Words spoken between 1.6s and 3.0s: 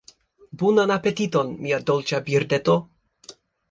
mia dolĉa birdeto.